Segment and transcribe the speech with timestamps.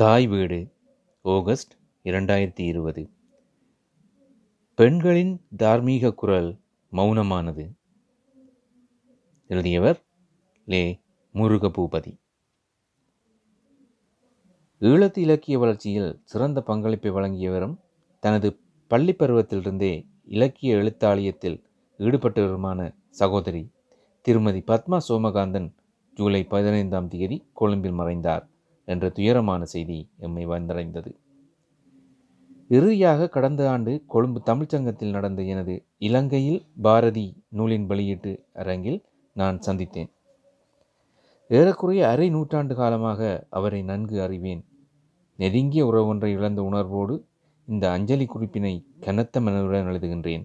[0.00, 0.72] தாய் வீடு
[1.22, 1.72] ஆகஸ்ட்
[2.04, 3.10] இரண்டாயிரத்தி இருபது.
[4.74, 6.60] பெண்களின் தார்மீக குரல்
[6.92, 7.74] மௌனமானது.
[9.46, 10.04] எழுதியவர்
[10.64, 11.00] லே.
[11.32, 12.20] முருக பூபதி
[14.80, 17.76] ஈழத்து இலக்கிய வளர்ச்சியில் சிறந்த பங்களிப்பை வழங்கியவரும்
[18.20, 21.62] தனது பள்ளி பருவத்திலிருந்தே இலக்கிய எழுத்தாலயத்தில்
[21.98, 23.72] ஈடுபட்டவருமான சகோதரி
[24.20, 25.74] திருமதி பத்மா சோமகாந்தன்
[26.14, 28.48] ஜூலை பதினைந்தாம் தேதி கொழும்பில் மறைந்தார்.
[28.88, 31.10] என்ற துயரமான செய்தி எம்மை வந்தடைந்தது.
[32.68, 38.98] இறுதியாக கடந்த ஆண்டு கொழும்பு தமிழ்ச்சங்கத்தில் நடந்த எனது இலங்கையில் பாரதி நூலின் வெளியீட்டு அரங்கில்
[39.36, 40.10] நான் சந்தித்தேன்.
[41.50, 43.20] ஏறக்குறைய அரை நூற்றாண்டு காலமாக
[43.50, 44.62] அவரை நன்கு அறிவேன்.
[45.38, 47.14] நெருங்கிய உறவொன்றை இழந்த உணர்வோடு
[47.68, 50.44] இந்த அஞ்சலி குறிப்பினை கனத்த மனதுடன் எழுதுகின்றேன்.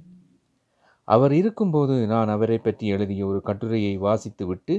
[1.08, 4.76] அவர் இருக்கும்போது நான் அவரை பற்றி எழுதிய ஒரு கட்டுரையை வாசித்துவிட்டு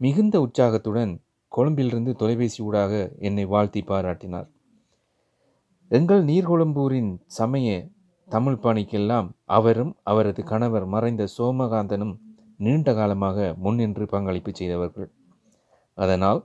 [0.00, 1.12] மிகுந்த உற்சாகத்துடன்
[1.52, 4.48] கொழும்பிலிருந்து தொலைபேசி ஊடாக என்னை வாழ்த்தி பாராட்டினார்.
[5.90, 7.68] எங்கள் நீர்கொழும்பூரின் சமய
[8.28, 12.14] தமிழ் பணிக்கெல்லாம் அவரும் அவரது கணவர் மறைந்த சோமகாந்தனும்
[12.56, 15.08] நீண்ட காலமாக முன்னின்று பங்களிப்பு செய்தவர்கள்.
[15.98, 16.40] அதனால்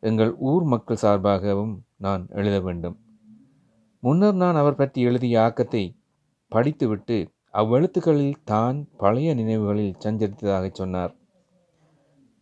[0.00, 2.96] எங்கள் ஊர் மக்கள் சார்பாகவும் நான் எழுத வேண்டும்.
[4.02, 5.84] முன்னர் நான் அவர் பற்றி எழுதிய ஆக்கத்தை
[6.52, 7.16] படித்துவிட்டு
[7.52, 11.12] அவ்வெழுத்துக்களில் தான் பழைய நினைவுகளில் சஞ்சரித்ததாக சொன்னார்.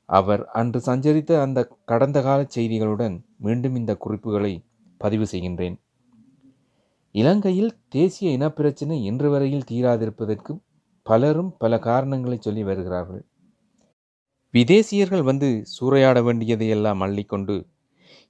[0.08, 4.64] அவர் அன்று சஞ்சரித்த அந்த கடந்த கால செய்திகளுடன் மீண்டும் இந்த குறிப்புகளை
[4.98, 5.76] பதிவு செய்கின்றேன்.
[7.10, 10.60] இலங்கையில் தேசிய இனப்பிரச்சினை இன்று வரையில் தீராதிருப்பதற்கு
[11.02, 13.26] பலரும் பல காரணங்களை சொல்லி வருகிறார்கள்.
[14.52, 17.66] விதேசியர்கள் வந்து சூறையாட வேண்டியதையெல்லாம் அள்ளிக்கொண்டு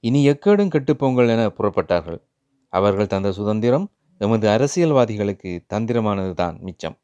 [0.00, 2.20] இனி எக்கேடும் கெட்டுப்போங்கள் என புறப்பட்டார்கள்.
[2.68, 3.86] அவர்கள் தந்த சுதந்திரம்
[4.18, 6.96] எமது அரசியல்வாதிகளுக்கு தந்திரமானதுதான் மிச்சம்.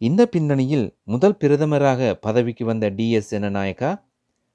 [0.00, 4.02] இந்த பின்னணியில் முதல் பிரதமராக பதவிக்கு வந்த டிஎஸ் ஜனநாயக்கா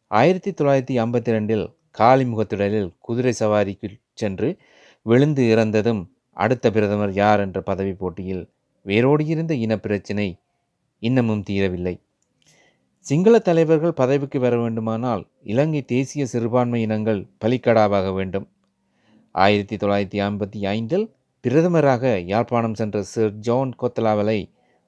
[0.08, 1.66] ஆயிரத்தி தொள்ளாயிரத்தி ஐம்பத்தி ரெண்டில்
[2.00, 4.50] காளிமுகத்திடலில் குதிரை சவாரிக்கு சென்று
[5.02, 6.02] விழுந்து இறந்ததும்
[6.34, 8.50] அடுத்த பிரதமர் யார் என்ற பதவி போட்டியில்
[8.86, 10.40] வேரோடியிருந்த இனப்பிரச்சினை
[11.00, 12.00] இன்னமும் தீரவில்லை.
[13.00, 18.50] சிங்கள தலைவர்கள் பதவிக்கு வர வேண்டுமானால் இலங்கை தேசிய சிறுபான்மை இனங்கள் பலிக்கடாவாக வேண்டும்.
[19.32, 24.40] ஆயிரத்தி தொள்ளாயிரத்தி ஐம்பத்தி ஐந்தில் பிரதமராக யாழ்ப்பாணம் சென்ற சர் ஜான் கொத்தலாவலை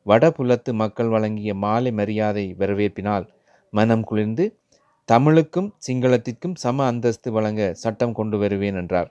[0.06, 3.26] வடபுலத்து மக்கள் வழங்கிய மாலை மரியாதை வரவேற்பினால்
[3.74, 4.46] மனம் குளிர்ந்து
[5.10, 9.10] தமிழுக்கும் சிங்களத்திற்கும் சம அந்தஸ்து வழங்க சட்டம் கொண்டு வருவேன் என்றார்.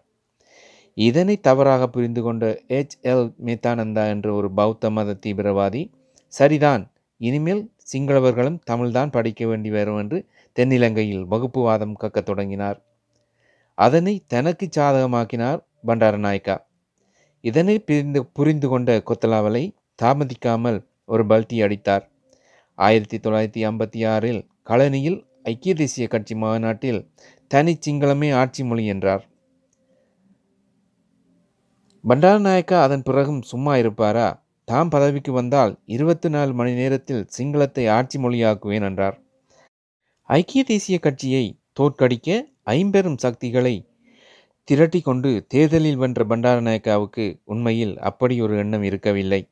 [0.94, 5.82] இதனை தவறாக புரிந்து கொண்ட எச் எல் மேத்தானந்தா என்ற ஒரு பௌத்த மத தீவிரவாதி
[6.32, 6.82] சரிதான்
[7.20, 7.62] இனிமேல்
[7.92, 10.18] சிங்களவர்களும் தமிழ்தான் படிக்க வேண்டி வரும் என்று
[10.56, 12.78] தென்னிலங்கையில் வகுப்புவாதம் கக்கத் தொடங்கினார்.
[13.78, 16.56] அதனை தனக்கு சாதகமாக்கினார் பண்டாரநாயக்கா.
[17.44, 19.64] இதனை பிரிந்து புரிந்து கொண்ட கொத்தலாவலை
[20.02, 22.10] தாமதிக்காமல் ஒரு பல்டி அடித்தார்.
[22.74, 27.10] ஆயிரத்தி தொள்ளாயிரத்தி ஐம்பத்தி ஆறில் கழனியில் ஐக்கிய தேசிய கட்சி மாநாட்டில்
[27.48, 29.28] தனி சிங்களமே ஆட்சி மொழி என்றார்.
[32.08, 34.42] பண்டாரநாயக்கா அதன் பிறகும் சும்மா இருப்பாரா?
[34.64, 39.22] தாம் பதவிக்கு வந்தால் இருபத்தி நாலு மணி நேரத்தில் சிங்களத்தை ஆட்சி மொழியாக்குவேன் என்றார்.
[40.22, 43.88] ஐக்கிய தேசிய கட்சியை தோற்கடிக்க ஐம்பெரும் சக்திகளை
[44.64, 49.48] திரட்டி கொண்டு தேர்தலில் வென்ற பண்டாரநாயக்காவுக்கு உண்மையில் அப்படி ஒரு எண்ணம் இருக்கவில்லை.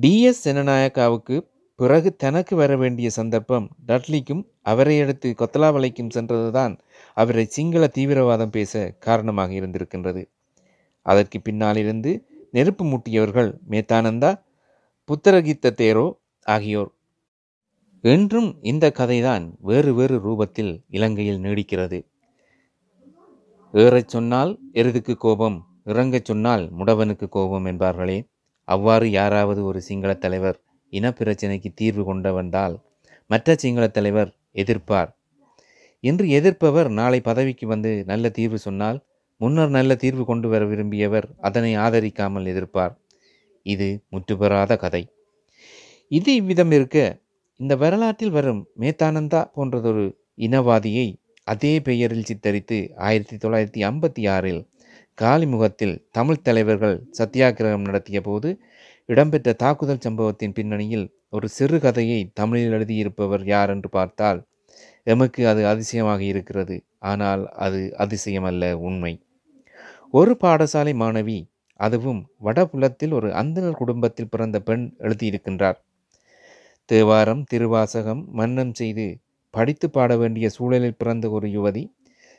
[0.00, 1.36] டிஎஸ் செனநாயக்காவுக்கு
[1.74, 6.78] பிறகு தனக்கு வர வேண்டிய சந்தர்ப்பம் டட்லிக்கும் அவரை அடுத்து கொத்தலாவலைக்கும் சென்றதுதான்
[7.14, 10.22] அவரை சிங்கள தீவிரவாதம் பேச காரணமாக இருந்திருக்கின்றது.
[11.02, 12.12] அதற்கு பின்னாலிருந்து
[12.50, 14.42] நெருப்பு மூட்டியவர்கள் மேத்தானந்தா
[15.08, 16.06] புத்தரகித்த தேரோ
[16.46, 16.90] ஆகியோர்.
[18.04, 21.98] என்றும் இந்த கதைதான் வேறு வேறு ரூபத்தில் இலங்கையில் நீடிக்கிறது.
[23.74, 28.18] ஏறச் சொன்னால் எருதுக்கு கோபம் இறங்கச் சொன்னால் முடவனுக்கு கோபம் என்பார்களே.
[28.68, 30.58] அவ்வாறு யாராவது ஒரு சிங்கள தலைவர்
[30.92, 32.74] இனப்பிரச்சினைக்கு தீர்வு கொண்டு வந்தால்
[33.30, 35.10] மற்ற சிங்கள தலைவர் எதிர்ப்பார்.
[36.04, 38.98] இன்று எதிர்ப்பவர் நாளை பதவிக்கு வந்து நல்ல தீர்வு சொன்னால்
[39.40, 42.94] முன்னர் நல்ல தீர்வு கொண்டு வர விரும்பியவர் அதனை ஆதரிக்காமல் எதிர்ப்பார்.
[43.66, 45.02] இது முற்றுபெறாத கதை.
[46.10, 46.98] இது இவ்விதம் இருக்க
[47.60, 50.06] இந்த வரலாற்றில் வரும் மேத்தானந்தா போன்றதொரு
[50.38, 51.08] இனவாதியை
[51.46, 54.62] அதே பெயரில் சித்தரித்து ஆயிரத்தி தொள்ளாயிரத்தி ஐம்பத்தி ஆறில்
[55.18, 58.48] காலிமுகத்தில் தமிழ் தலைவர்கள் சத்தியாகிரகம் நடத்திய போது
[59.08, 64.40] இடம்பெற்ற தாக்குதல் சம்பவத்தின் பின்னணியில் ஒரு சிறு கதையை தமிழில் எழுதியிருப்பவர் யார் என்று பார்த்தால்
[65.04, 66.76] எமக்கு அது அதிசயமாக இருக்கிறது.
[66.98, 69.12] ஆனால் அது அதிசயமல்ல உண்மை.
[70.10, 71.38] ஒரு பாடசாலை மாணவி
[71.80, 75.78] அதுவும் வடபுலத்தில் ஒரு அந்தனர் குடும்பத்தில் பிறந்த பெண் எழுதியிருக்கின்றார்.
[76.88, 79.06] தேவாரம் திருவாசகம் மன்னம் செய்து
[79.54, 81.82] படித்து பாட வேண்டிய சூழலில் பிறந்த ஒரு யுவதி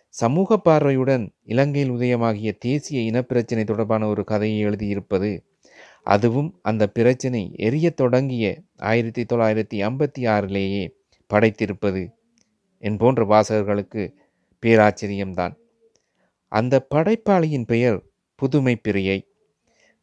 [0.09, 5.45] சமூக பார்வையுடன் இலங்கையில் உதயமாகிய தேசிய இனப்பிரச்சினை தொடர்பான ஒரு கதையை எழுதியிருப்பது.
[6.03, 10.89] அதுவும் அந்த பிரச்சினை எரிய தொடங்கிய ஆயிரத்தி தொள்ளாயிரத்தி ஐம்பத்தி ஆறிலேயே
[11.33, 12.09] படைத்திருப்பது
[12.77, 14.13] என் போன்ற வாசகர்களுக்கு
[14.65, 15.55] பேராச்சரியம்தான்.
[16.47, 18.03] அந்த படைப்பாளியின் பெயர்
[18.35, 19.27] புதுமை பிரியை.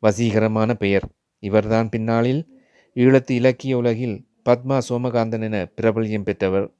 [0.02, 1.02] வசீகரமான பெயர்.
[1.38, 2.62] இவர்தான் பின்னாளில்
[2.94, 6.72] ஈழத்து இலக்கிய உலகில் பத்மா சோமகாந்தன் என பிரபல்யம் பெற்றவர்.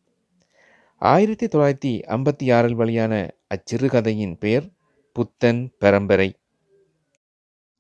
[1.09, 4.67] ஆயிரத்தி தொள்ளாயிரத்தி ஐம்பத்தி ஆறில் வெளியான அச்சிறுகதையின் பெயர்
[5.13, 6.35] புத்தன் பரம்பரை.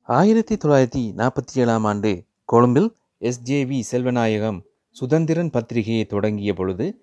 [0.02, 4.58] ஆயிரத்தி தொள்ளாயிரத்தி நாற்பத்தி ஏழாம் ஆண்டு கொழும்பில் எஸ்ஜேவி செல்வநாயகம்
[4.90, 7.02] சுதந்திரன் பத்திரிகையை தொடங்கிய பொழுது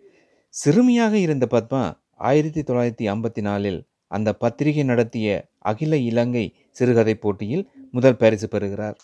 [0.50, 8.17] சிறுமியாக இருந்த பத்மா ஆயிரத்தி தொள்ளாயிரத்தி ஐம்பத்தி நாலில் அந்த பத்திரிகை நடத்திய அகில இலங்கை சிறுகதை போட்டியில் முதல்
[8.17, 8.97] பரிசு பெறுகிறார்.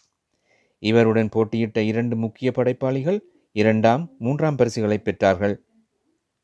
[0.79, 3.19] இவருடன் போட்டியிட்ட இரண்டு முக்கிய படைப்பாளிகள்
[3.51, 5.55] இரண்டாம் மூன்றாம் பரிசுகளை பெற்றார்கள்.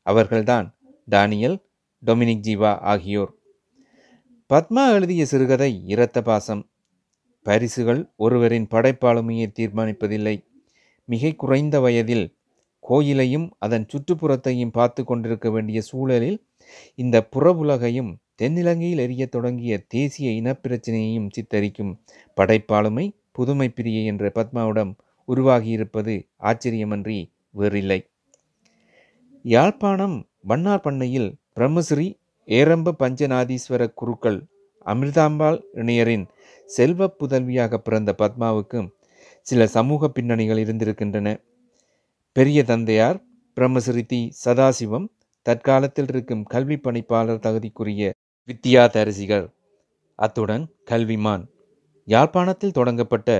[0.06, 0.74] அவர்கள்தான்
[1.10, 1.56] டானியல்
[2.06, 3.32] டொமினிக் ஜீவா ஆகியோர்.
[4.50, 6.70] பத்மா எழுதிய சிறுகதை இரத்த பாசம்.
[7.42, 10.44] பரிசுகள் ஒருவரின் படைப்பாளுமையை தீர்மானிப்பதில்லை.
[11.04, 12.36] மிக குறைந்த வயதில்
[12.80, 16.46] கோயிலையும் அதன் சுற்றுப்புறத்தையும் பார்த்து கொண்டிருக்க வேண்டிய சூழலில்
[16.94, 21.92] இந்த புறவுலகையும் தென்னிலங்கையில் எரிய தொடங்கிய தேசிய இனப்பிரச்சனையையும் சித்தரிக்கும்
[22.36, 23.06] படைப்பாளுமை
[23.38, 24.94] புதுமைப்பிரியை என்ற பத்மாவிடம்
[25.28, 28.08] உருவாகியிருப்பது ஆச்சரியமன்றி வேறில்லை.
[29.44, 32.06] யாழ்ப்பாணம் வண்ணார் பண்ணையில் பிரம்மஸ்ரீ
[32.48, 34.38] ஏரம்ப பஞ்சநாதீஸ்வர குருக்கள்
[34.86, 36.24] அமிர்தாம்பாள் இணையரின்
[36.66, 38.88] செல்வ புதல்வியாக பிறந்த பத்மாவுக்கும்
[39.46, 41.28] சில சமூக பின்னணிகள் இருந்திருக்கின்றன.
[42.32, 43.18] பெரிய தந்தையார்
[43.56, 45.06] பிரம்மஸ்ரீ தி சதாசிவம்
[45.46, 48.10] தற்காலத்தில் இருக்கும் கல்வி பணிப்பாளர் தகுதிக்குரிய
[48.48, 49.46] வித்யா தரிசிகர்
[50.18, 51.44] அத்துடன் கல்விமான்.
[52.08, 53.30] யாழ்ப்பாணத்தில் தொடங்கப்பட்ட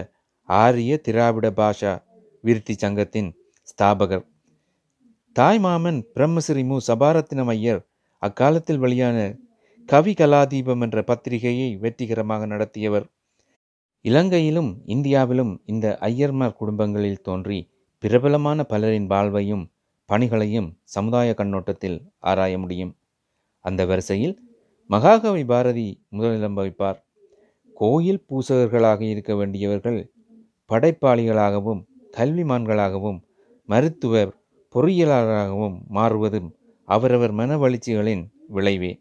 [0.48, 1.94] ஆரிய திராவிட பாஷா
[2.40, 3.32] விருத்தி சங்கத்தின்
[3.68, 4.24] ஸ்தாபகர்.
[5.36, 7.80] தாய் மாமன் பிரம்மஸ்ரீ மு சபாரத்தினம் ஐயர்
[8.18, 9.36] அக்காலத்தில் வெளியான
[9.86, 13.06] கவி கலாதீபம் என்ற பத்திரிகையை வெற்றிகரமாக நடத்தியவர்.
[14.00, 17.58] இலங்கையிலும் இந்தியாவிலும் இந்த ஐயர்மார் குடும்பங்களில் தோன்றி
[17.98, 19.64] பிரபலமான பலரின் வாழ்வையும்
[20.04, 22.96] பணிகளையும் சமுதாய கண்ணோட்டத்தில் ஆராய முடியும்.
[23.64, 24.36] அந்த வரிசையில்
[24.90, 27.02] மகாகவி பாரதி முதலிடம் வைப்பார்
[27.74, 30.00] கோயில் பூசகர்களாக இருக்க வேண்டியவர்கள்
[30.70, 31.82] படைப்பாளிகளாகவும்
[32.18, 33.20] கல்விமான்களாகவும்
[33.68, 34.32] மருத்துவர்
[34.74, 36.54] பொறியியலாளராகவும் மாறுவதும்
[36.84, 39.00] அவரவர் மன வளர்ச்சிகளின் விளைவே.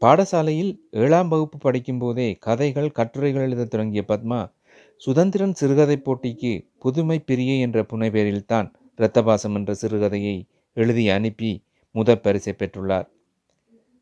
[0.00, 4.52] பாடசாலையில் ஏழாம் வகுப்பு படிக்கும்போதே கதைகள் கட்டுரைகள் எழுதத் தொடங்கிய பத்மா
[4.96, 13.08] சுதந்திரன் சிறுகதை போட்டிக்கு புதுமை பிரியை என்ற புனைப்பெயரில்தான் இரத்தபாசம் என்ற சிறுகதையை எழுதி அனுப்பி முதற் பரிசை பெற்றுள்ளார்.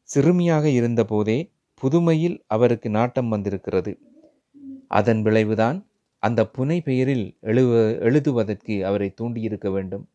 [0.02, 3.98] சிறுமியாக இருந்தபோதே புதுமையில் அவருக்கு நாட்டம் வந்திருக்கிறது.
[4.88, 5.86] அதன் விளைவுதான்
[6.18, 10.08] அந்த புனை பெயரில் எழுவ எழுதுவதற்கு அவரை தூண்டியிருக்க வேண்டும்.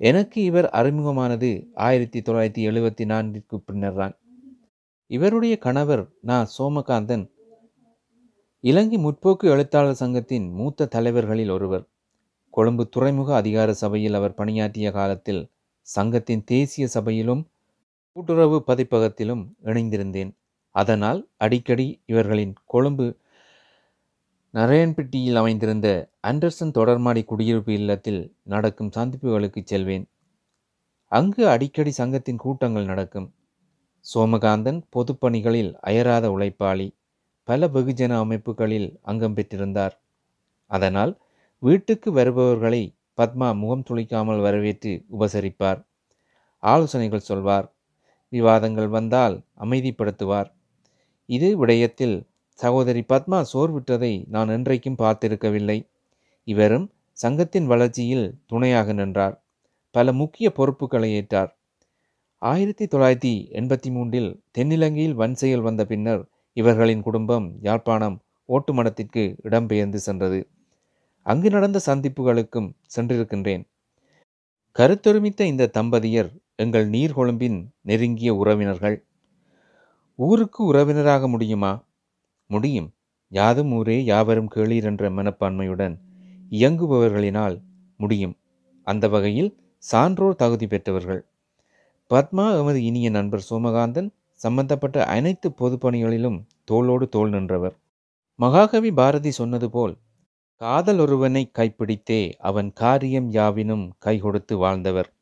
[0.00, 4.16] எனக்கு இவர் அறிமுகமானது ஆயிரத்தி தொள்ளாயிரத்தி எழுபத்தி நான்கிற்கு பின்னர்தான்
[5.06, 6.48] இவருடைய கணவர் நா.
[6.58, 7.30] சோமகாந்தன்
[8.60, 11.84] இலங்கை முற்போக்கு எழுத்தாளர் சங்கத்தின் மூத்த தலைவர்களில் ஒருவர்.
[12.50, 15.50] கொழும்பு துறைமுக அதிகார சபையில் அவர் பணியாற்றிய காலத்தில்
[15.80, 17.46] சங்கத்தின் தேசிய சபையிலும்
[18.12, 20.30] கூட்டுறவு பதிப்பகத்திலும் இணைந்திருந்தேன்.
[20.70, 23.16] அதனால் அடிக்கடி இவர்களின் கொழும்பு
[24.54, 30.08] நரையன்பட்டியில் அமைந்திருந்த ஆண்டர்சன் தொடர்மாடி குடியிருப்பு இல்லத்தில் நடக்கும் சந்திப்புகளுக்கு செல்வேன்.
[31.12, 33.34] அங்கு அடிக்கடி சங்கத்தின் கூட்டங்கள் நடக்கும்.
[34.14, 36.88] சோமகாந்தன் பொதுப்பணிகளில் அயராத உழைப்பாளி.
[37.44, 39.94] பல வெகுஜன அமைப்புகளில் அங்கம் பெற்றிருந்தார்.
[40.66, 41.12] அதனால்
[41.58, 45.80] வீட்டுக்கு வருபவர்களை பத்மா முகம் துளிக்காமல் வரவேற்று உபசரிப்பார்.
[46.58, 47.74] ஆலோசனைகள் சொல்வார்.
[48.28, 50.50] விவாதங்கள் வந்தால் அமைதிப்படுத்துவார்.
[51.26, 52.16] இது விடயத்தில்
[52.58, 55.88] சகோதரி பத்மா சோர்விட்டதை நான் என்றைக்கும் பார்த்திருக்கவில்லை.
[56.44, 59.44] இவரும் சங்கத்தின் வளர்ச்சியில் துணையாக நின்றார்.
[59.90, 61.50] பல முக்கிய பொறுப்புகளை ஏற்றார்.
[62.38, 70.48] ஆயிரத்தி தொள்ளாயிரத்தி எண்பத்தி மூன்றில் தென்னிலங்கையில் வன் செயல் வந்த பின்னர் இவர்களின் குடும்பம் யாழ்ப்பாணம் ஓட்டுமடத்திற்கு இடம்பெயர்ந்து சென்றது.
[71.22, 73.62] அங்கு நடந்த சந்திப்புகளுக்கும் சென்றிருக்கின்றேன்.
[74.78, 79.04] கருத்தொருமித்த இந்த தம்பதியர் எங்கள் நீர்கொழும்பின் நெருங்கிய உறவினர்கள்.
[80.18, 81.72] ஊருக்கு உறவினராக முடியுமா?
[82.52, 82.94] முடியும்.
[83.32, 85.94] யாதும் ஊரே யாவரும் கேளீர் என்ற மனப்பான்மையுடன்
[86.50, 87.56] இயங்குபவர்களினால்
[87.96, 88.36] முடியும்.
[88.86, 91.26] அந்த வகையில் சான்றோர் தகுதி பெற்றவர்கள்.
[92.10, 96.38] பத்மா எமது இனிய நண்பர் சோமகாந்தன் சம்பந்தப்பட்ட அனைத்து பொதுப்பணிகளிலும்
[96.70, 97.76] தோளோடு தோள் நின்றவர்.
[98.34, 99.94] மகாகவி பாரதி சொன்னது போல்
[100.54, 105.12] காதல் ஒருவனை கைப்பிடித்தே அவன் காரியம் யாவினும் கை கொடுத்து வாழ்ந்தவர்.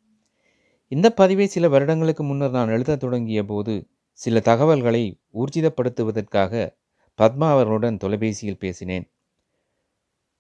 [0.93, 5.05] இந்த பதிவை சில வருடங்களுக்கு முன்னர் நான் எழுதத் தொடங்கிய போது சில தகவல்களை
[5.35, 6.53] ஊர்ஜிதப்படுத்துவதற்காக
[7.21, 9.07] பத்மா அவர்களுடன் தொலைபேசியில் பேசினேன்.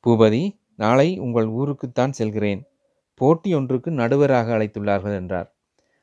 [0.04, 2.62] பூபதி நாளை உங்கள் ஊருக்குத்தான் செல்கிறேன்.
[3.14, 5.48] போட்டி ஒன்றுக்கு நடுவராக அழைத்துள்ளார்கள் என்றார்.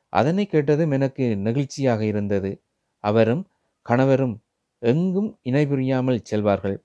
[0.08, 2.62] அதனை கேட்டதும் எனக்கு நெகிழ்ச்சியாக இருந்தது.
[3.04, 3.46] அவரும்
[3.82, 4.34] கணவரும்
[4.78, 6.76] எங்கும் இணைபுரியாமல் செல்வார்கள்.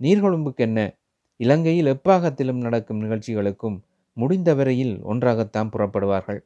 [0.00, 0.80] நீர்கொழும்புக்கென்ன?
[1.36, 3.78] இலங்கையில் எப்பாகத்திலும் நடக்கும் நிகழ்ச்சிகளுக்கும்
[4.16, 6.40] முடிந்தவரையில் ஒன்றாகத்தான் புறப்படுவார்கள்.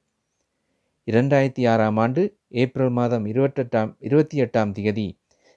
[1.06, 5.06] இரண்டாயிரத்தி ஆறாம் ஆண்டு ஏப்ரல் மாதம் இருபத்தெட்டாம் இருபத்தி எட்டாம் திகதி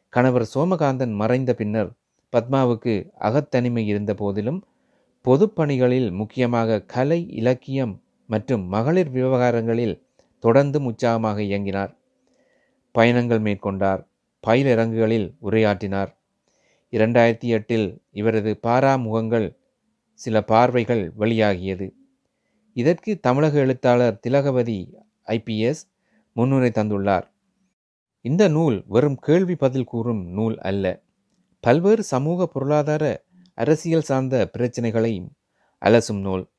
[0.10, 1.92] கணவர் சோமகாந்தன் மறைந்த பின்னர்
[2.34, 4.63] பத்மாவுக்கு அகத்தனிமை இருந்த போதிலும்
[5.25, 10.04] பொதுப்பணிகளில் முக்கியமாக கலை இலக்கியம் மற்றும் மகளிர் விவகாரங்களில்
[10.39, 11.96] தொடர்ந்து உற்சாகமாக இயங்கினார்.
[12.92, 14.08] பயணங்கள் மேற்கொண்டார்.
[14.48, 16.12] பயிலிறங்குகளில் உரையாற்றினார்.
[16.92, 19.58] இரண்டாயிரத்தி எட்டில் இவரது பாராமுகங்கள்
[20.13, 21.94] சில பார்வைகள் வெளியாகியது.
[22.74, 25.84] இதற்கு தமிழக எழுத்தாளர் திலகவதி ஐபிஎஸ்
[26.34, 27.28] முன்னுரை தந்துள்ளார்.
[28.22, 31.02] இந்த நூல் வெறும் கேள்வி பதில் கூறும் நூல் அல்ல.
[31.60, 33.24] பல்வேறு சமூக பொருளாதார
[33.54, 35.30] அரசியல் சார்ந்த பிரச்சனைகளையும்
[35.86, 36.50] அலசும் நூல்.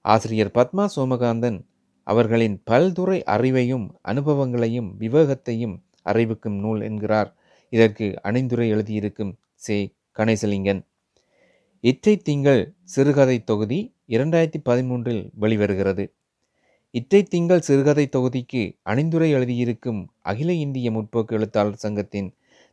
[0.00, 1.66] ஆசிரியர் பத்மா சோமகாந்தன்
[2.02, 7.36] அவர்களின் பல்துறை அறிவையும் அனுபவங்களையும் விவேகத்தையும் அறிவிக்கும் நூல் என்கிறார்.
[7.68, 9.94] இதற்கு அணிந்துரை எழுதியிருக்கும் சே.
[10.18, 10.86] கணேசலிங்கன்.
[11.80, 16.14] இச்சை திங்கள் சிறுகதை தொகுதி இரண்டாயிரத்தி பதிமூன்றில் வெளிவருகிறது.
[16.94, 22.28] இற்றை திங்கள் சிறுகதை தொகுதிக்கு அணிந்துரை எழுதியிருக்கும் அகில இந்திய முற்போக்கு எழுத்தாளர் சங்கத்தின்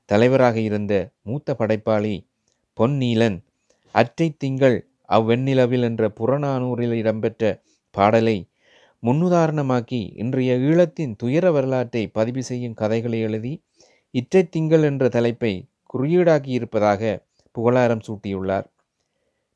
[0.06, 2.28] தலைவராக இருந்த மூத்த படைப்பாளி
[2.78, 3.38] பொன்னீலன்
[3.96, 4.78] அற்றை திங்கள்
[5.10, 8.50] அவ்வெண்ணிலவில் என்ற புறநானூரில் இடம்பெற்ற பாடலை
[9.04, 13.54] முன்னுதாரணமாக்கி இன்றைய ஈழத்தின் துயர வரலாற்றை பதிவு செய்யும் கதைகளை எழுதி
[14.12, 15.54] இற்றை திங்கள் என்ற தலைப்பை
[15.94, 17.02] குறியீடாக்கி இருப்பதாக
[17.56, 18.68] புகழாரம் சூட்டியுள்ளார்.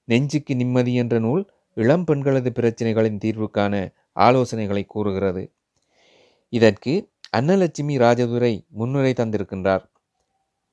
[0.05, 1.43] நெஞ்சுக்கு நிம்மதி என்ற நூல்
[1.74, 3.75] இளம் பெண்களது பிரச்சனைகளின் தீர்வுக்கான
[4.15, 5.51] ஆலோசனைகளை கூறுகிறது.
[6.50, 9.84] இதற்கு அன்னலட்சுமி ராஜதுரை முன்னுரை தந்திருக்கின்றார்.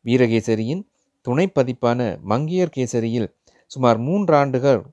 [0.05, 0.83] வீரகேசரியின்
[1.21, 3.35] துணை பதிப்பான மங்கையர் கேசரியில்
[3.67, 4.85] சுமார் மூன்றாண்டுகள்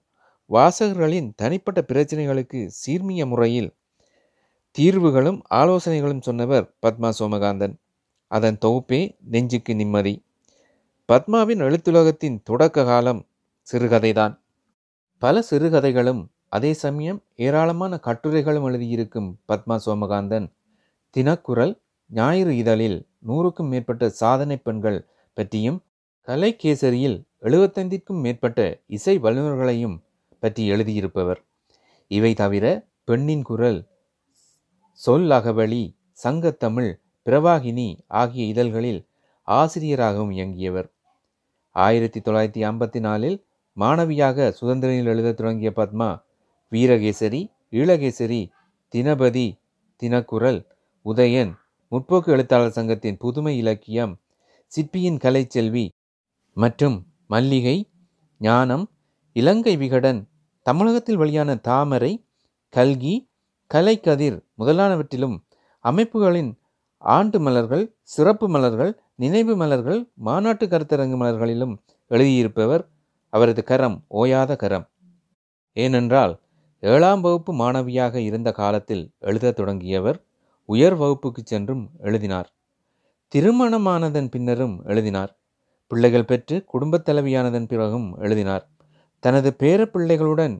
[0.49, 3.75] வாசகர்களின் தனிப்பட்ட பிரச்சனைகளுக்கு சீர்மிய முறையில்
[4.79, 7.75] தீர்வுகளும் ஆலோசனைகளும் சொன்னவர் பத்மா சோமகாந்தன்.
[8.27, 10.25] அதன் தொகுப்பே நெஞ்சுக்கு நிம்மதி.
[11.05, 13.27] பத்மாவின் எழுத்துலகத்தின் தொடக்க காலம்
[13.71, 14.39] சிறுகதைதான்.
[15.17, 20.47] பல சிறுகதைகளும் அதே சமயம் ஏராளமான கட்டுரைகளும் எழுதியிருக்கும் பத்மா சோமகாந்தன்
[21.15, 21.73] தினக்குரல்
[22.07, 25.83] ஞாயிறு இதழில் நூறுக்கும் மேற்பட்ட சாதனை பெண்கள் பற்றியும்
[26.27, 29.97] கலைகேசரியில் எழுபத்தைந்திற்கும் மேற்பட்ட இசை வல்லுநர்களையும்
[30.39, 31.39] பற்றி எழுதியிருப்பவர்.
[32.07, 32.65] இவை தவிர
[33.03, 33.87] பெண்ணின் குரல்
[34.93, 35.83] சொல் அகவழி
[36.23, 36.91] சங்கத்தமிழ்
[37.25, 39.01] பிரவாகினி ஆகிய இதழ்களில்
[39.43, 40.89] ஆசிரியராகவும் இயங்கியவர்.
[41.75, 43.37] ஆயிரத்தி தொள்ளாயிரத்தி ஐம்பத்தி நாலில்
[43.77, 46.09] மாணவியாக சுதந்திரனில் எழுத தொடங்கிய பத்மா
[46.71, 48.51] வீரகேசரி ஈழகேசரி
[48.93, 49.59] தினபதி
[50.01, 50.59] தினக்குரல்
[51.05, 51.51] உதயன்
[51.91, 54.13] முற்போக்கு எழுத்தாளர் சங்கத்தின் புதுமை இலக்கியம்
[54.67, 55.89] சிற்பியின் கலைச்செல்வி
[56.53, 56.97] மற்றும்
[57.27, 57.89] மல்லிகை
[58.37, 58.85] ஞானம்
[59.33, 60.19] இலங்கை விகடன்
[60.61, 62.25] தமிழகத்தில் வெளியான தாமரை
[62.69, 63.15] கல்கி
[63.71, 65.35] கலைக்கதிர் முதலானவற்றிலும்
[65.85, 66.51] அமைப்புகளின்
[66.97, 71.73] ஆண்டு மலர்கள் சிறப்பு மலர்கள் நினைவு மலர்கள் மாநாட்டு கருத்தரங்கு மலர்களிலும்
[72.11, 72.83] எழுதியிருப்பவர்
[73.33, 74.85] அவரது கரம் ஓயாத கரம்.
[75.73, 76.33] ஏனென்றால்
[76.79, 80.23] ஏழாம் வகுப்பு மாணவியாக இருந்த காலத்தில் எழுதத் தொடங்கியவர்
[80.65, 82.53] உயர் வகுப்புக்கு சென்றும் எழுதினார்.
[83.35, 85.39] திருமணமானதன் பின்னரும் எழுதினார்.
[85.87, 88.69] பிள்ளைகள் பெற்று குடும்பத் தலைவியானதன் பிறகும் எழுதினார்.
[89.19, 90.59] தனது பேர பிள்ளைகளுடன்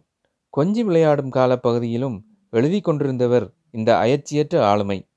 [0.57, 5.07] கொஞ்சி விளையாடும் காலப்பகுதியிலும் எழுதி கொண்டிருந்தவர் இந்த அயற்சியற்ற ஆளுமை.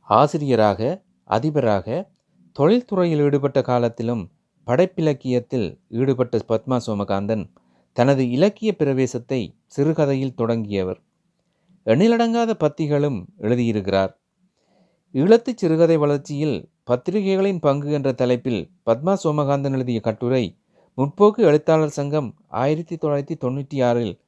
[0.00, 2.10] ஆசிரியராக அதிபராக
[2.58, 4.30] தொழில்துறையில் ஈடுபட்ட காலத்திலும்
[4.66, 7.50] படைப்பிலக்கியத்தில் ஈடுபட்ட பத்மா சோமகாந்தன்
[7.92, 11.00] தனது இலக்கிய பிரவேசத்தை சிறுகதையில் தொடங்கியவர்.
[11.86, 14.12] எண்ணிலடங்காத பத்திகளும் எழுதியிருக்கிறார்.
[15.14, 20.56] ஈழத்து சிறுகதை வளர்ச்சியில் பத்திரிகைகளின் பங்கு என்ற தலைப்பில் பத்மா சோமகாந்தன் எழுதிய கட்டுரை
[20.98, 24.20] முற்போக்கு எழுத்தாளர் சங்கம் ஆயிரத்தி தொள்ளாயிரத்தி தொண்ணூற்றி ஆறில்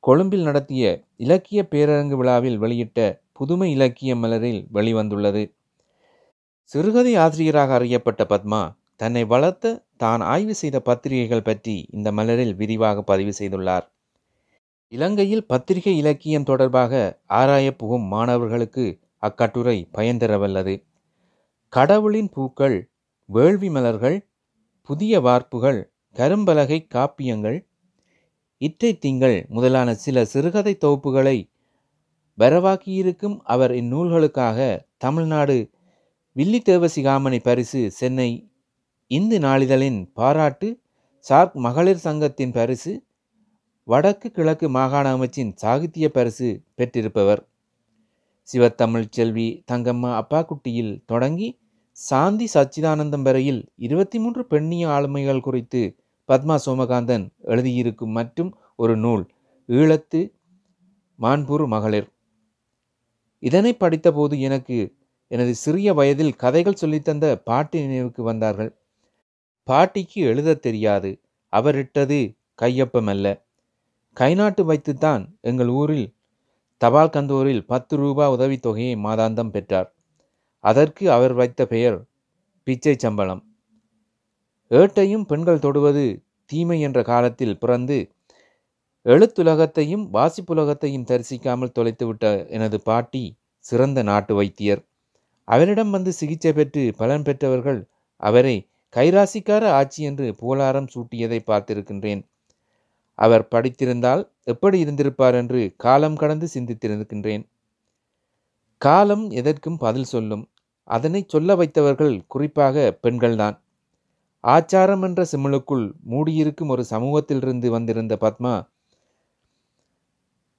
[0.00, 5.52] கொழும்பில் நடத்திய இலக்கிய பேரரங்கு விழாவில் வெளியிட்ட புதுமை இலக்கிய மலரில் வெளிவந்துள்ளது.
[6.62, 13.32] சிறுகதை ஆசிரியராக அறியப்பட்ட பத்மா தன்னை வளர்த்த தான் ஆய்வு செய்த பத்திரிகைகள் பற்றி இந்த மலரில் விரிவாக பதிவு
[13.38, 13.86] செய்துள்ளார்.
[14.92, 16.92] இலங்கையில் பத்திரிகை இலக்கியம் தொடர்பாக
[17.26, 18.84] ஆராய புகும் மாணவர்களுக்கு
[19.18, 20.74] அக்கட்டுரை பயன் தரவல்லது
[21.72, 22.76] கடவுளின் பூக்கள்
[23.28, 24.18] வேள்வி மலர்கள்
[24.88, 25.80] புதிய வார்ப்புகள்
[26.16, 27.58] கரும்பலகை காப்பியங்கள்
[28.58, 31.36] இற்றை திங்கள் முதலான சில சிறுகதை தொகுப்புகளை
[32.38, 34.58] வரவாக்கியிருக்கும் அவர் இந்நூல்களுக்காக
[34.96, 35.70] தமிழ்நாடு
[36.36, 38.49] வில்லி தேவசிகாமணி பரிசு சென்னை
[39.10, 40.68] இந்து நாளிதழின் பாராட்டு
[41.18, 42.92] சார்க் மகளிர் சங்கத்தின் பரிசு
[43.84, 47.42] வடக்கு கிழக்கு மாகாண அமைச்சின் சாகித்ய பரிசு பெற்றிருப்பவர்.
[48.48, 51.48] சிவத்தமிழ் செல்வி தங்கம்மா அப்பாக்குட்டியில் தொடங்கி
[51.92, 55.96] சாந்தி சச்சிதானந்தம் வரையில் இருபத்தி மூன்று பெண்ணிய ஆளுமைகள் குறித்து
[56.28, 59.24] பத்மா சோமகாந்தன் எழுதியிருக்கும் மற்றும் ஒரு நூல்
[59.68, 60.20] ஈழத்து
[61.18, 62.08] மான்பூர் மகளிர்.
[63.38, 64.78] இதனை படித்தபோது எனக்கு
[65.28, 68.70] எனது சிறிய வயதில் கதைகள் சொல்லித்தந்த பாட்டி நினைவுக்கு வந்தார்கள்.
[69.70, 71.20] பாட்டிக்கு எழுதத் தெரியாது.
[71.52, 73.42] அவரிட்டது கையொப்பமல்ல.
[74.20, 76.14] கைநாட்டு வைத்துத்தான் எங்கள் ஊரில்
[76.78, 79.94] தபால் கந்தோரில் பத்து ரூபா உதவித்தொகையை மாதாந்தம் பெற்றார்.
[80.58, 82.04] அதற்கு அவர் வைத்த பெயர்
[82.62, 83.44] பிச்சை சம்பளம்.
[84.70, 88.12] ஏட்டையும் பெண்கள் தொடுவது தீமை என்ற காலத்தில் பிறந்து
[89.04, 94.86] எழுத்துலகத்தையும் வாசிப்புலகத்தையும் தரிசிக்காமல் தொலைத்துவிட்ட எனது பாட்டி சிறந்த நாட்டு வைத்தியர்.
[95.44, 98.69] அவரிடம் வந்து சிகிச்சை பெற்று பலன் பெற்றவர்கள் அவரை.
[98.96, 102.22] கைராசிக்கார ஆட்சி என்று புகழாரம் சூட்டியதை பார்த்திருக்கின்றேன்.
[103.14, 107.48] அவர் படித்திருந்தால் எப்படி இருந்திருப்பார் என்று காலம் கடந்து சிந்தித்திருக்கின்றேன்.
[108.78, 110.48] காலம் எதற்கும் பதில் சொல்லும்.
[110.84, 113.58] அதனை சொல்ல வைத்தவர்கள் குறிப்பாக பெண்கள்தான்.
[114.44, 118.68] ஆச்சாரம் என்ற சிமிழுக்குள் மூடியிருக்கும் ஒரு சமூகத்திலிருந்து வந்திருந்த பத்மா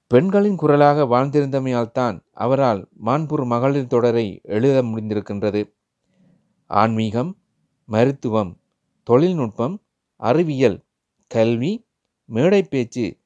[0.06, 5.62] பெண்களின் குரலாக வாழ்ந்திருந்தமையால் தான் அவரால் மான்பூர் மகளிர் தொடரை எழுத முடிந்திருக்கின்றது.
[6.66, 7.30] ஆன்மீகம்
[7.84, 8.58] மருத்துவம்
[9.02, 9.82] தொழில்நுட்பம்
[10.16, 10.84] அறிவியல்
[11.26, 11.86] கல்வி
[12.24, 13.18] மேடை பேச்சு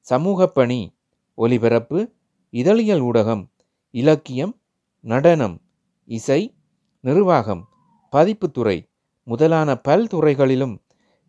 [0.00, 0.94] சமூக பணி
[1.34, 2.12] ஒலிபரப்பு
[2.50, 3.50] இதழியல் ஊடகம்
[3.90, 4.60] இலக்கியம்
[5.00, 5.60] நடனம்
[6.04, 6.54] இசை
[7.00, 7.68] நிர்வாகம்
[8.12, 8.88] பதிப்புத்துறை
[9.24, 10.78] முதலான பல்துறைகளிலும்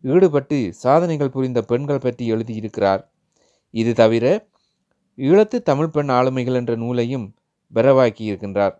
[0.02, 3.02] ஈடுபட்டு சாதனைகள் புரிந்த பெண்கள் பற்றி எழுதியிருக்கிறார்.
[3.70, 4.48] இது தவிர
[5.16, 7.34] ஈழத்து தமிழ் பெண் ஆளுமைகள் என்ற நூலையும்
[7.74, 8.74] பெறவாக்கியிருக்கின்றார்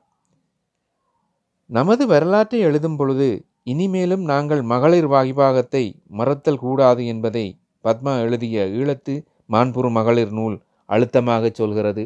[1.67, 7.45] நமது வரலாற்றை எழுதும் பொழுது இனிமேலும் நாங்கள் மகளிர் வாகிபாகத்தை மறத்தல் கூடாது என்பதை
[7.85, 9.15] பத்மா எழுதிய ஈழத்து
[9.53, 10.57] மான்புறு மகளிர் நூல்
[10.87, 12.03] அழுத்தமாக சொல்கிறது.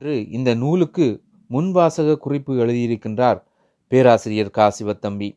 [0.00, 1.06] என்று இந்த நூலுக்கு
[1.50, 3.40] முன்வாசக குறிப்பு எழுதியிருக்கின்றார்
[3.92, 5.28] பேராசிரியர் காசிவத்தம்பி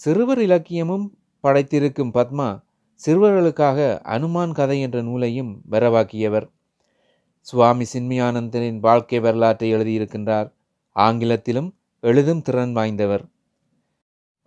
[0.00, 1.06] சிறுவர் இலக்கியமும்
[1.44, 2.48] படைத்திருக்கும் பத்மா
[3.00, 3.78] சிறுவர்களுக்காக
[4.14, 6.46] அனுமான் கதை என்ற நூலையும் வரவாக்கியவர்.
[7.46, 10.48] சுவாமி சின்மியானந்தனின் வாழ்க்கை வரலாற்றை எழுதியிருக்கின்றார்.
[10.96, 13.24] ஆங்கிலத்திலும் எழுதும் திறன் வாய்ந்தவர்.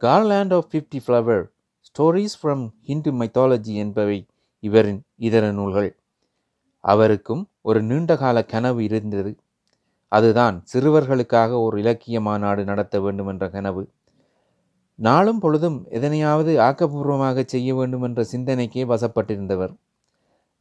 [0.02, 1.44] Garland of fifty flower
[1.88, 4.26] stories from Hindu mythology என்பவை
[4.60, 5.96] இவரின் இதர நூல்கள்.
[6.80, 9.38] அவருக்கும் ஒரு நீண்டகால கனவு இருந்தது.
[10.12, 13.90] அதுதான் சிறுவர்களுக்காக ஒரு இலக்கிய மாநாடு நடத்த வேண்டும் என்ற கனவு.
[14.96, 19.74] நாளும் பொழுதும் எதனையாவது ஆக்கப்பூர்வமாக செய்ய வேண்டும் என்ற சிந்தனைக்கே வசப்பட்டிருந்தவர்.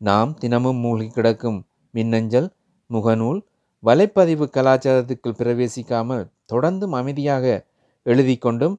[0.01, 2.49] நாம் தினமும் மூழ்கி கிடக்கும் மின்னஞ்சல்
[2.90, 3.40] முகநூல்
[3.83, 7.66] வலைப்பதிவு கலாச்சாரத்துக்குள் பிரவேசிக்காமல் தொடர்ந்தும் அமைதியாக
[8.03, 8.79] எழுதி கொண்டும்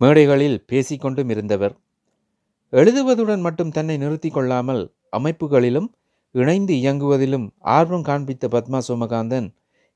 [0.00, 1.74] மேடைகளில் பேசிக்கொண்டும் இருந்தவர்
[2.70, 5.88] எழுதுவதுடன் மட்டும் தன்னை நிறுத்தி கொள்ளாமல் அமைப்புகளிலும்
[6.30, 9.48] இணைந்து இயங்குவதிலும் ஆர்வம் காண்பித்த பத்மா சோமகாந்தன்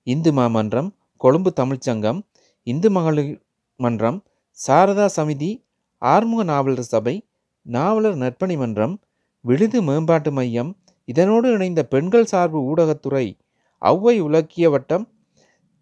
[0.02, 2.20] இந்து மாமன்றம் கொழும்பு தமிழ்ச்சங்கம்
[2.62, 3.42] இந்து மகளிர்
[3.76, 4.24] மன்றம்
[4.68, 5.64] சாரதா சமிதி
[5.98, 7.26] ஆறுமுக நாவலர் சபை
[7.64, 9.00] நாவலர் நற்பணி மன்றம்
[9.40, 13.36] விழுது மேம்பாட்டு மையம் இதனோடு இணைந்த பெண்கள் சார்பு ஊடகத்துறை
[13.82, 15.08] ஒளவை உலக்கிய வட்டம்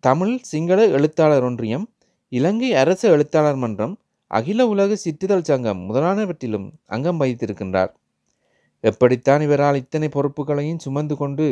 [0.01, 1.93] தமிழ் சிங்கள எழுத்தாளர் ஒன்றியம்
[2.29, 3.99] இலங்கை அரசு எழுத்தாளர் மன்றம்
[4.33, 7.93] அகில உலக சிற்றிதழ் சங்கம் முதலானவற்றிலும் அங்கம் வகித்திருக்கின்றார்.
[8.85, 11.47] எப்படித்தான் இவரால் இத்தனை பொறுப்புகளையும் சுமந்து கொண்டு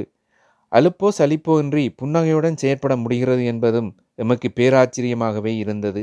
[0.73, 6.03] அலுப்போ சலிப்போ இன்றி புன்னகையுடன் செயற்பட முடிகிறது என்பதும் எமக்கு பேராச்சரியமாகவே இருந்தது.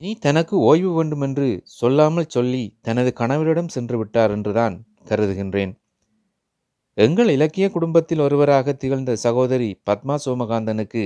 [0.00, 1.48] நீ தனக்கு ஓய்வு வேண்டுமென்று
[1.80, 4.76] சொல்லாமல் சொல்லி தனது கணவரிடம் சென்று விட்டார் என்றுதான்
[5.08, 5.72] கருதுகின்றேன்.
[6.98, 11.04] எங்கள் இலக்கிய குடும்பத்தில் ஒருவராக திகழ்ந்த சகோதரி பத்மா சோமகாந்தனுக்கு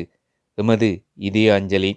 [0.59, 0.89] எமது
[1.29, 1.93] இதய அஞ்சலி.